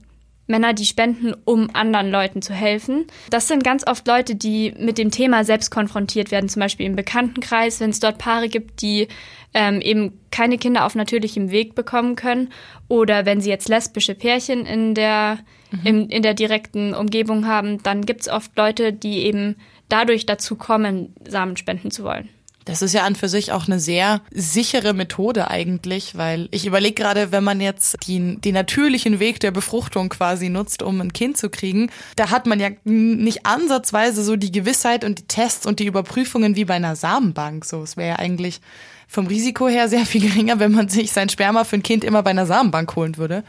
Männer, 0.48 0.72
die 0.72 0.86
spenden, 0.86 1.34
um 1.44 1.68
anderen 1.74 2.10
Leuten 2.10 2.42
zu 2.42 2.52
helfen. 2.52 3.06
Das 3.30 3.48
sind 3.48 3.62
ganz 3.62 3.86
oft 3.86 4.06
Leute, 4.08 4.34
die 4.34 4.74
mit 4.78 4.98
dem 4.98 5.10
Thema 5.10 5.44
selbst 5.44 5.70
konfrontiert 5.70 6.30
werden, 6.30 6.48
zum 6.48 6.60
Beispiel 6.60 6.86
im 6.86 6.96
Bekanntenkreis, 6.96 7.80
wenn 7.80 7.90
es 7.90 8.00
dort 8.00 8.18
Paare 8.18 8.48
gibt, 8.48 8.82
die 8.82 9.08
ähm, 9.54 9.80
eben 9.80 10.18
keine 10.30 10.58
Kinder 10.58 10.84
auf 10.84 10.94
natürlichem 10.94 11.50
Weg 11.50 11.74
bekommen 11.74 12.16
können 12.16 12.50
oder 12.88 13.26
wenn 13.26 13.40
sie 13.40 13.50
jetzt 13.50 13.68
lesbische 13.68 14.14
Pärchen 14.14 14.66
in 14.66 14.94
der, 14.94 15.38
mhm. 15.70 15.80
in, 15.86 16.10
in 16.10 16.22
der 16.22 16.34
direkten 16.34 16.94
Umgebung 16.94 17.46
haben, 17.46 17.82
dann 17.82 18.04
gibt 18.04 18.22
es 18.22 18.28
oft 18.28 18.56
Leute, 18.56 18.92
die 18.92 19.24
eben 19.24 19.56
dadurch 19.88 20.26
dazu 20.26 20.56
kommen, 20.56 21.14
Samen 21.26 21.56
spenden 21.56 21.90
zu 21.90 22.04
wollen. 22.04 22.28
Das 22.68 22.82
ist 22.82 22.92
ja 22.92 23.04
an 23.04 23.16
für 23.16 23.30
sich 23.30 23.50
auch 23.52 23.66
eine 23.66 23.80
sehr 23.80 24.20
sichere 24.30 24.92
Methode 24.92 25.50
eigentlich, 25.50 26.18
weil 26.18 26.48
ich 26.50 26.66
überlege 26.66 27.02
gerade, 27.02 27.32
wenn 27.32 27.42
man 27.42 27.62
jetzt 27.62 28.06
den, 28.06 28.42
den 28.42 28.52
natürlichen 28.52 29.20
Weg 29.20 29.40
der 29.40 29.52
Befruchtung 29.52 30.10
quasi 30.10 30.50
nutzt, 30.50 30.82
um 30.82 31.00
ein 31.00 31.14
Kind 31.14 31.38
zu 31.38 31.48
kriegen, 31.48 31.90
da 32.16 32.28
hat 32.28 32.44
man 32.44 32.60
ja 32.60 32.68
nicht 32.84 33.46
ansatzweise 33.46 34.22
so 34.22 34.36
die 34.36 34.52
Gewissheit 34.52 35.02
und 35.02 35.18
die 35.18 35.26
Tests 35.26 35.64
und 35.64 35.78
die 35.80 35.86
Überprüfungen 35.86 36.56
wie 36.56 36.66
bei 36.66 36.74
einer 36.74 36.94
Samenbank. 36.94 37.64
So, 37.64 37.82
es 37.82 37.96
wäre 37.96 38.10
ja 38.10 38.16
eigentlich 38.16 38.60
vom 39.06 39.26
Risiko 39.26 39.66
her 39.66 39.88
sehr 39.88 40.04
viel 40.04 40.20
geringer, 40.28 40.58
wenn 40.58 40.72
man 40.72 40.90
sich 40.90 41.12
sein 41.12 41.30
Sperma 41.30 41.64
für 41.64 41.76
ein 41.76 41.82
Kind 41.82 42.04
immer 42.04 42.22
bei 42.22 42.30
einer 42.30 42.44
Samenbank 42.44 42.94
holen 42.96 43.16
würde. 43.16 43.44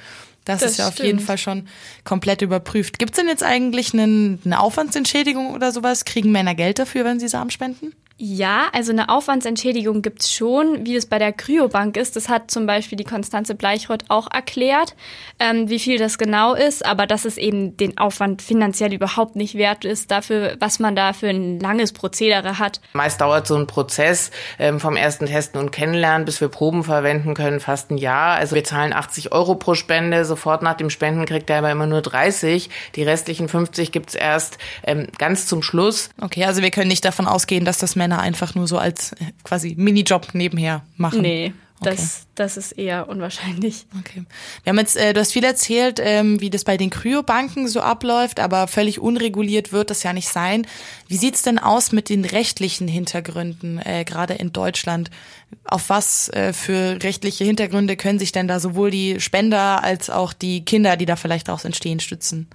Das, 0.46 0.62
das 0.62 0.72
ist 0.72 0.78
ja 0.78 0.86
stimmt. 0.86 1.00
auf 1.00 1.06
jeden 1.06 1.20
Fall 1.20 1.38
schon 1.38 1.68
komplett 2.06 2.42
überprüft. 2.42 3.00
Gibt 3.00 3.12
es 3.12 3.18
denn 3.18 3.28
jetzt 3.28 3.44
eigentlich 3.44 3.94
einen, 3.94 4.40
eine 4.46 4.62
Aufwandsentschädigung 4.62 5.54
oder 5.54 5.74
sowas? 5.74 6.06
Kriegen 6.06 6.32
Männer 6.32 6.56
Geld 6.56 6.80
dafür, 6.80 7.04
wenn 7.04 7.20
sie 7.20 7.28
Samen 7.28 7.52
spenden? 7.52 7.92
Ja, 8.22 8.68
also 8.74 8.92
eine 8.92 9.08
Aufwandsentschädigung 9.08 10.02
gibt's 10.02 10.30
schon, 10.30 10.86
wie 10.86 10.98
es 10.98 11.06
bei 11.06 11.20
der 11.20 11.32
Kryobank 11.32 11.96
ist. 11.96 12.18
Das 12.18 12.28
hat 12.28 12.52
zum 12.52 12.66
Beispiel 12.66 12.98
die 12.98 13.06
Konstanze 13.06 13.56
Bleichroth 13.56 14.04
auch 14.10 14.28
erklärt, 14.30 14.94
ähm, 15.40 15.70
wie 15.70 15.80
viel 15.80 15.98
das 15.98 16.18
genau 16.18 16.54
ist, 16.54 16.86
aber 16.86 17.08
dass 17.08 17.24
es 17.24 17.38
eben 17.38 17.78
den 17.78 17.98
Aufwand 17.98 18.42
finanziell 18.42 18.94
überhaupt 18.94 19.38
nicht 19.38 19.56
wert 19.56 19.86
ist, 19.86 20.12
dafür, 20.12 20.58
was 20.60 20.80
man 20.80 20.98
da 20.98 21.14
für 21.14 21.30
ein 21.30 21.62
langes 21.62 21.94
Prozedere 21.94 22.60
hat. 22.60 22.82
Meist 22.92 23.22
dauert 23.22 23.48
so 23.48 23.56
ein 23.56 23.68
Prozess 23.68 24.32
ähm, 24.60 24.82
vom 24.82 24.98
ersten 24.98 25.28
Testen 25.28 25.58
und 25.62 25.72
Kennenlernen, 25.72 26.26
bis 26.26 26.42
wir 26.42 26.50
Proben 26.50 26.84
verwenden 26.84 27.36
können, 27.36 27.62
fast 27.62 27.90
ein 27.90 27.98
Jahr. 27.98 28.36
Also 28.36 28.54
wir 28.54 28.66
zahlen 28.66 28.92
80 28.92 29.32
Euro 29.32 29.56
pro 29.56 29.76
Spende, 29.76 30.26
sofort 30.26 30.62
nach 30.62 30.76
dem 30.76 30.90
Spenden 30.90 31.26
kriegt 31.26 31.50
er 31.50 31.60
aber 31.60 31.72
immer 31.72 31.88
nur 31.88 32.02
30. 32.02 32.70
Die 32.96 33.04
restlichen 33.04 33.48
50 33.48 33.94
gibt's 33.94 34.14
erst 34.14 34.58
ähm, 34.84 35.08
ganz 35.18 35.48
zum 35.48 35.64
Schluss. 35.64 36.10
Okay, 36.20 36.44
also 36.44 36.62
wir 36.62 36.72
können 36.72 36.90
nicht 36.90 37.06
davon 37.06 37.26
ausgehen, 37.26 37.64
dass 37.64 37.78
das 37.78 37.96
Männer 37.96 38.09
Männer 38.10 38.22
einfach 38.22 38.56
nur 38.56 38.68
so 38.68 38.78
als 38.78 39.14
äh, 39.14 39.32
quasi 39.44 39.76
Minijob 39.78 40.34
nebenher 40.34 40.84
machen. 40.98 41.22
Nee. 41.22 41.54
Das, 41.82 41.94
okay. 41.94 42.32
das 42.36 42.58
ist 42.58 42.72
eher 42.74 43.08
unwahrscheinlich. 43.08 43.86
Okay. 44.00 44.26
Wir 44.64 44.72
haben 44.72 44.80
jetzt, 44.80 44.98
äh, 44.98 45.14
du 45.14 45.22
hast 45.22 45.32
viel 45.32 45.46
erzählt, 45.46 46.02
ähm, 46.04 46.42
wie 46.42 46.50
das 46.50 46.66
bei 46.66 46.76
den 46.76 46.90
Kryobanken 46.90 47.70
so 47.70 47.80
abläuft, 47.80 48.42
aber 48.42 48.68
völlig 48.68 49.00
unreguliert 49.00 49.72
wird 49.72 49.90
das 49.90 50.04
ja 50.04 50.12
nicht 50.12 50.28
sein. 50.28 50.68
Wie 51.08 51.16
sieht's 51.16 51.42
denn 51.42 51.58
aus 51.58 51.94
mit 51.94 52.10
den 52.10 52.26
rechtlichen 52.26 52.90
Hintergründen, 52.90 53.80
äh, 53.80 54.04
gerade 54.04 54.34
in 54.34 54.52
Deutschland? 54.52 55.10
Auf 55.64 55.88
was 55.88 56.28
äh, 56.30 56.52
für 56.52 57.02
rechtliche 57.02 57.46
Hintergründe 57.46 57.96
können 57.96 58.20
sich 58.20 58.34
denn 58.34 58.50
da 58.50 58.60
sowohl 58.60 58.92
die 58.92 59.22
Spender 59.22 59.82
als 59.82 60.10
auch 60.10 60.34
die 60.34 60.66
Kinder, 60.66 60.98
die 60.98 61.06
da 61.06 61.16
vielleicht 61.16 61.48
daraus 61.48 61.64
entstehen, 61.64 62.02
stützen? 62.02 62.50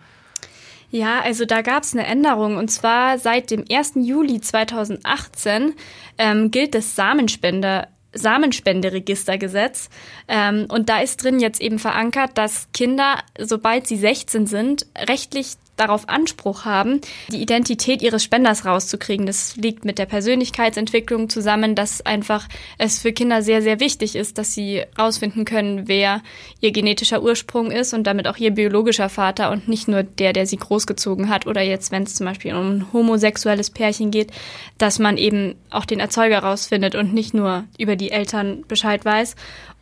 Ja, 0.94 1.22
also 1.22 1.44
da 1.44 1.62
gab 1.62 1.82
es 1.82 1.92
eine 1.92 2.06
Änderung 2.06 2.56
und 2.56 2.68
zwar 2.68 3.18
seit 3.18 3.50
dem 3.50 3.64
1. 3.68 3.94
Juli 3.96 4.40
2018 4.40 5.74
ähm, 6.18 6.52
gilt 6.52 6.76
das 6.76 6.94
Samenspender 6.94 7.88
Samenspenderegistergesetz. 8.12 9.88
Ähm, 10.28 10.68
und 10.70 10.88
da 10.88 11.00
ist 11.00 11.24
drin 11.24 11.40
jetzt 11.40 11.60
eben 11.60 11.80
verankert, 11.80 12.38
dass 12.38 12.68
Kinder, 12.72 13.16
sobald 13.36 13.88
sie 13.88 13.96
16 13.96 14.46
sind, 14.46 14.86
rechtlich 14.96 15.54
darauf 15.76 16.08
Anspruch 16.08 16.64
haben, 16.64 17.00
die 17.30 17.42
Identität 17.42 18.02
ihres 18.02 18.22
Spenders 18.22 18.64
rauszukriegen. 18.64 19.26
Das 19.26 19.56
liegt 19.56 19.84
mit 19.84 19.98
der 19.98 20.06
Persönlichkeitsentwicklung 20.06 21.28
zusammen, 21.28 21.74
dass 21.74 22.04
einfach 22.04 22.48
es 22.78 22.98
für 22.98 23.12
Kinder 23.12 23.42
sehr, 23.42 23.62
sehr 23.62 23.80
wichtig 23.80 24.16
ist, 24.16 24.38
dass 24.38 24.54
sie 24.54 24.82
rausfinden 24.98 25.44
können, 25.44 25.88
wer 25.88 26.22
ihr 26.60 26.72
genetischer 26.72 27.22
Ursprung 27.22 27.70
ist 27.70 27.92
und 27.94 28.06
damit 28.06 28.28
auch 28.28 28.36
ihr 28.36 28.52
biologischer 28.52 29.08
Vater 29.08 29.50
und 29.50 29.68
nicht 29.68 29.88
nur 29.88 30.02
der, 30.02 30.32
der 30.32 30.46
sie 30.46 30.56
großgezogen 30.56 31.28
hat 31.28 31.46
oder 31.46 31.62
jetzt, 31.62 31.90
wenn 31.90 32.04
es 32.04 32.14
zum 32.14 32.26
Beispiel 32.26 32.54
um 32.54 32.76
ein 32.76 32.92
homosexuelles 32.92 33.70
Pärchen 33.70 34.10
geht, 34.10 34.30
dass 34.78 34.98
man 34.98 35.16
eben 35.16 35.54
auch 35.70 35.84
den 35.84 36.00
Erzeuger 36.00 36.38
rausfindet 36.40 36.94
und 36.94 37.12
nicht 37.12 37.34
nur 37.34 37.64
über 37.78 37.96
die 37.96 38.10
Eltern 38.10 38.64
Bescheid 38.68 39.04
weiß. 39.04 39.34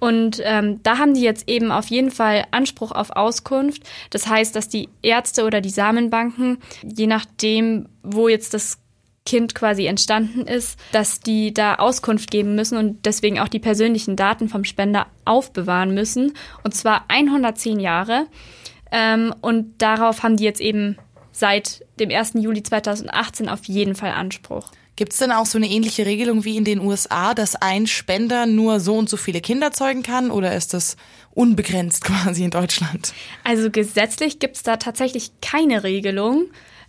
Und 0.03 0.43
ähm, 0.43 0.83
da 0.83 0.99
haben 0.99 1.15
die 1.15 1.21
jetzt 1.21 1.49
eben 1.49 1.71
auf 1.71 1.87
jeden 1.87 2.11
Fall 2.11 2.45
Anspruch 2.51 2.91
auf 2.91 3.11
Auskunft. 3.11 3.85
Das 4.11 4.27
heißt, 4.27 4.57
dass 4.57 4.69
die 4.69 4.89
Ärzte 5.01 5.45
oder 5.45 5.61
die 5.61 5.71
Samenbanken, 5.71 6.59
je 6.83 7.07
nachdem, 7.07 7.89
wo 8.03 8.27
jetzt 8.27 8.53
das 8.53 8.79
Kind 9.25 9.55
quasi 9.55 9.87
entstanden 9.87 10.49
ist, 10.49 10.77
dass 10.91 11.21
die 11.21 11.55
da 11.55 11.77
Auskunft 11.77 12.33
geben 12.33 12.57
müssen 12.57 12.79
und 12.79 13.07
deswegen 13.07 13.39
auch 13.39 13.47
die 13.47 13.61
persönlichen 13.61 14.17
Daten 14.17 14.49
vom 14.49 14.65
Spender 14.65 15.07
aufbewahren 15.25 15.95
müssen. 15.95 16.33
Und 16.65 16.75
zwar 16.75 17.05
110 17.07 17.79
Jahre. 17.79 18.27
Ähm, 18.91 19.33
und 19.41 19.81
darauf 19.81 20.25
haben 20.25 20.37
die 20.37 20.43
jetzt 20.43 20.61
eben 20.61 20.99
seit 21.31 21.87
dem 22.01 22.11
1. 22.11 22.33
Juli 22.35 22.65
2018 22.65 23.49
auf 23.49 23.67
jeden 23.67 23.95
Fall 23.95 24.11
Anspruch. 24.11 24.73
Gibt 24.97 25.13
es 25.13 25.19
denn 25.19 25.33
auch 25.33 25.47
so 25.47 25.57
eine 25.57 25.69
ähnliche 25.69 26.05
Regelung 26.05 26.45
wie 26.45 26.57
in 26.57 26.65
den 26.65 26.79
USA, 26.79 27.33
dass 27.33 27.57
ein 27.57 27.87
Spender 27.87 28.47
nur 28.47 28.79
so 28.79 28.95
und 28.97 29.09
so 29.09 29.17
viele 29.17 29.41
Kinder 29.41 29.73
zeugen 29.73 30.03
kann 30.03 30.31
oder 30.31 30.55
ist 30.55 30.75
das 30.75 30.97
unbegrenzt 31.31 32.05
quasi 32.05 32.45
in 32.45 32.51
Deutschland? 32.51 33.15
Also 33.43 33.71
gesetzlich 33.71 34.39
gibt 34.39 34.57
es 34.57 34.63
da 34.63 34.77
tatsächlich 34.77 35.33
keine 35.41 35.83
Regelung. 35.83 36.47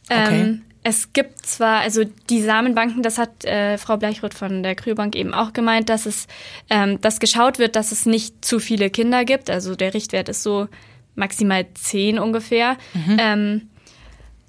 Okay. 0.09 0.41
Ähm, 0.41 0.61
es 0.83 1.13
gibt 1.13 1.45
zwar, 1.45 1.79
also 1.79 2.03
die 2.29 2.41
Samenbanken, 2.41 3.03
das 3.03 3.17
hat 3.17 3.45
äh, 3.45 3.77
Frau 3.77 3.95
Bleichroth 3.95 4.33
von 4.33 4.63
der 4.63 4.75
Kryobank 4.75 5.15
eben 5.15 5.33
auch 5.33 5.53
gemeint, 5.53 5.87
dass 5.87 6.05
es, 6.05 6.27
ähm, 6.69 6.99
dass 6.99 7.21
geschaut 7.21 7.57
wird, 7.57 7.77
dass 7.77 7.93
es 7.93 8.05
nicht 8.05 8.43
zu 8.43 8.59
viele 8.59 8.89
Kinder 8.89 9.23
gibt. 9.23 9.49
Also 9.49 9.75
der 9.75 9.93
Richtwert 9.93 10.27
ist 10.27 10.43
so 10.43 10.67
maximal 11.15 11.65
zehn 11.75 12.19
ungefähr. 12.19 12.77
Mhm. 12.93 13.17
Ähm, 13.17 13.69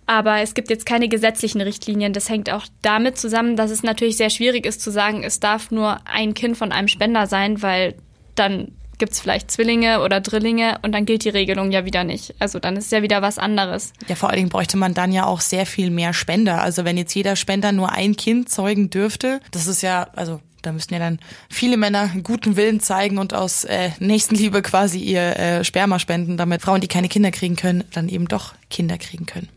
aber 0.06 0.40
es 0.40 0.54
gibt 0.54 0.70
jetzt 0.70 0.86
keine 0.86 1.08
gesetzlichen 1.08 1.60
Richtlinien. 1.60 2.12
Das 2.12 2.28
hängt 2.28 2.50
auch 2.50 2.66
damit 2.82 3.18
zusammen, 3.18 3.56
dass 3.56 3.70
es 3.70 3.82
natürlich 3.82 4.16
sehr 4.16 4.30
schwierig 4.30 4.66
ist 4.66 4.80
zu 4.80 4.90
sagen, 4.90 5.22
es 5.22 5.40
darf 5.40 5.70
nur 5.70 5.98
ein 6.06 6.34
Kind 6.34 6.56
von 6.56 6.72
einem 6.72 6.88
Spender 6.88 7.26
sein, 7.26 7.62
weil 7.62 7.94
dann 8.34 8.72
gibt 8.98 9.12
es 9.12 9.20
vielleicht 9.20 9.50
Zwillinge 9.50 10.02
oder 10.02 10.20
Drillinge 10.20 10.78
und 10.82 10.92
dann 10.92 11.04
gilt 11.04 11.24
die 11.24 11.30
Regelung 11.30 11.72
ja 11.72 11.84
wieder 11.84 12.04
nicht. 12.04 12.34
Also 12.38 12.58
dann 12.58 12.76
ist 12.76 12.92
ja 12.92 13.02
wieder 13.02 13.22
was 13.22 13.38
anderes. 13.38 13.92
Ja, 14.08 14.14
vor 14.14 14.28
allen 14.28 14.36
Dingen 14.36 14.48
bräuchte 14.48 14.76
man 14.76 14.94
dann 14.94 15.12
ja 15.12 15.26
auch 15.26 15.40
sehr 15.40 15.66
viel 15.66 15.90
mehr 15.90 16.12
Spender. 16.12 16.62
Also 16.62 16.84
wenn 16.84 16.96
jetzt 16.96 17.14
jeder 17.14 17.36
Spender 17.36 17.72
nur 17.72 17.92
ein 17.92 18.16
Kind 18.16 18.48
zeugen 18.48 18.90
dürfte, 18.90 19.40
das 19.50 19.66
ist 19.66 19.82
ja, 19.82 20.08
also 20.14 20.40
da 20.62 20.72
müssten 20.72 20.94
ja 20.94 21.00
dann 21.00 21.18
viele 21.50 21.76
Männer 21.76 22.10
guten 22.22 22.56
Willen 22.56 22.80
zeigen 22.80 23.18
und 23.18 23.34
aus 23.34 23.64
äh, 23.64 23.90
Nächstenliebe 23.98 24.62
quasi 24.62 24.98
ihr 24.98 25.38
äh, 25.38 25.64
Sperma 25.64 25.98
spenden, 25.98 26.36
damit 26.36 26.62
Frauen, 26.62 26.80
die 26.80 26.88
keine 26.88 27.08
Kinder 27.08 27.30
kriegen 27.30 27.56
können, 27.56 27.84
dann 27.92 28.08
eben 28.08 28.28
doch 28.28 28.54
Kinder 28.70 28.96
kriegen 28.96 29.26
können. 29.26 29.48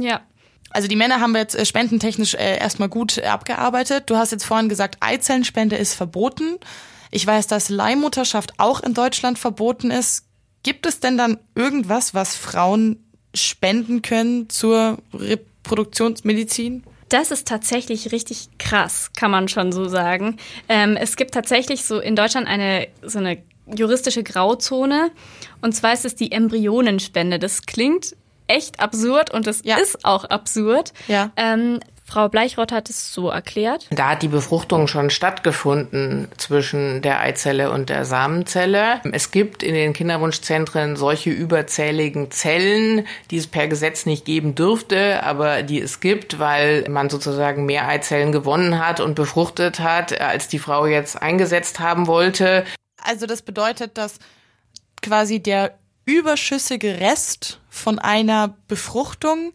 Ja. 0.00 0.22
Also 0.70 0.86
die 0.86 0.96
Männer 0.96 1.20
haben 1.20 1.32
wir 1.32 1.40
jetzt 1.40 1.56
äh, 1.56 1.66
spendentechnisch 1.66 2.34
äh, 2.34 2.58
erstmal 2.58 2.88
gut 2.88 3.22
abgearbeitet. 3.22 4.04
Du 4.06 4.16
hast 4.16 4.30
jetzt 4.30 4.44
vorhin 4.44 4.68
gesagt, 4.68 4.98
Eizellenspende 5.00 5.76
ist 5.76 5.94
verboten. 5.94 6.58
Ich 7.10 7.26
weiß, 7.26 7.48
dass 7.48 7.68
Leihmutterschaft 7.68 8.54
auch 8.58 8.80
in 8.82 8.94
Deutschland 8.94 9.38
verboten 9.38 9.90
ist. 9.90 10.26
Gibt 10.62 10.86
es 10.86 11.00
denn 11.00 11.18
dann 11.18 11.38
irgendwas, 11.54 12.14
was 12.14 12.36
Frauen 12.36 13.04
spenden 13.34 14.02
können 14.02 14.48
zur 14.48 14.98
Reproduktionsmedizin? 15.12 16.84
Das 17.08 17.32
ist 17.32 17.48
tatsächlich 17.48 18.12
richtig 18.12 18.48
krass, 18.58 19.10
kann 19.16 19.32
man 19.32 19.48
schon 19.48 19.72
so 19.72 19.88
sagen. 19.88 20.36
Ähm, 20.68 20.96
es 20.96 21.16
gibt 21.16 21.34
tatsächlich 21.34 21.84
so 21.84 21.98
in 21.98 22.14
Deutschland 22.14 22.46
eine 22.46 22.86
so 23.02 23.18
eine 23.18 23.42
juristische 23.66 24.22
Grauzone. 24.22 25.10
Und 25.60 25.74
zwar 25.74 25.92
ist 25.92 26.04
es 26.04 26.14
die 26.14 26.32
Embryonenspende. 26.32 27.38
Das 27.38 27.62
klingt 27.62 28.16
echt 28.50 28.80
absurd 28.80 29.32
und 29.32 29.46
es 29.46 29.62
ja. 29.64 29.76
ist 29.78 30.04
auch 30.04 30.24
absurd. 30.24 30.92
Ja. 31.08 31.30
Ähm, 31.36 31.80
Frau 32.10 32.28
Bleichroth 32.28 32.72
hat 32.72 32.90
es 32.90 33.14
so 33.14 33.28
erklärt. 33.28 33.86
Da 33.90 34.10
hat 34.10 34.22
die 34.22 34.28
Befruchtung 34.28 34.88
schon 34.88 35.10
stattgefunden 35.10 36.26
zwischen 36.36 37.02
der 37.02 37.20
Eizelle 37.20 37.70
und 37.70 37.88
der 37.88 38.04
Samenzelle. 38.04 39.00
Es 39.12 39.30
gibt 39.30 39.62
in 39.62 39.74
den 39.74 39.92
Kinderwunschzentren 39.92 40.96
solche 40.96 41.30
überzähligen 41.30 42.32
Zellen, 42.32 43.06
die 43.30 43.36
es 43.36 43.46
per 43.46 43.68
Gesetz 43.68 44.06
nicht 44.06 44.24
geben 44.24 44.56
dürfte, 44.56 45.22
aber 45.22 45.62
die 45.62 45.80
es 45.80 46.00
gibt, 46.00 46.40
weil 46.40 46.84
man 46.88 47.10
sozusagen 47.10 47.64
mehr 47.64 47.86
Eizellen 47.86 48.32
gewonnen 48.32 48.84
hat 48.84 48.98
und 48.98 49.14
befruchtet 49.14 49.78
hat, 49.78 50.20
als 50.20 50.48
die 50.48 50.58
Frau 50.58 50.86
jetzt 50.86 51.22
eingesetzt 51.22 51.78
haben 51.78 52.08
wollte. 52.08 52.64
Also 53.04 53.26
das 53.26 53.42
bedeutet, 53.42 53.96
dass 53.96 54.18
quasi 55.00 55.40
der 55.40 55.78
überschüssige 56.10 57.00
Rest 57.00 57.60
von 57.68 57.98
einer 57.98 58.54
Befruchtung 58.68 59.52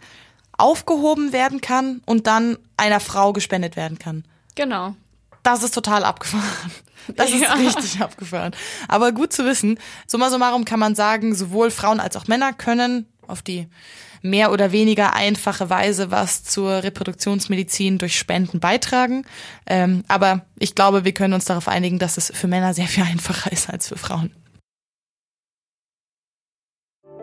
aufgehoben 0.58 1.34
werden 1.34 1.62
kann 1.62 2.02
und 2.06 2.28
dann 2.28 2.58
einer 2.78 3.00
Frau 3.00 3.34
gespendet 3.34 3.76
werden 3.76 4.00
kann. 4.00 4.24
Genau. 4.56 4.96
Das 5.44 5.64
ist 5.64 5.74
total 5.74 6.04
abgefahren. 6.04 6.72
Das 7.16 7.30
ist 7.30 7.42
ja. 7.42 7.54
richtig 7.54 8.02
abgefahren. 8.02 8.56
Aber 8.88 9.12
gut 9.12 9.32
zu 9.32 9.46
wissen. 9.46 9.80
Summa 10.08 10.32
summarum 10.32 10.66
kann 10.66 10.80
man 10.80 10.96
sagen, 10.96 11.36
sowohl 11.36 11.70
Frauen 11.70 12.00
als 12.00 12.18
auch 12.18 12.28
Männer 12.28 12.52
können 12.52 13.06
auf 13.28 13.44
die 13.44 13.68
mehr 14.24 14.52
oder 14.52 14.72
weniger 14.72 15.14
einfache 15.14 15.70
Weise 15.70 16.10
was 16.10 16.44
zur 16.44 16.84
Reproduktionsmedizin 16.84 18.00
durch 18.00 18.18
Spenden 18.18 18.60
beitragen. 18.60 19.24
Ähm, 19.68 20.04
aber 20.08 20.46
ich 20.58 20.74
glaube, 20.74 21.06
wir 21.06 21.14
können 21.14 21.34
uns 21.34 21.46
darauf 21.46 21.68
einigen, 21.68 22.00
dass 22.00 22.18
es 22.18 22.32
für 22.34 22.48
Männer 22.48 22.74
sehr 22.74 22.88
viel 22.88 23.04
einfacher 23.04 23.52
ist 23.52 23.70
als 23.70 23.88
für 23.88 23.98
Frauen. 23.98 24.32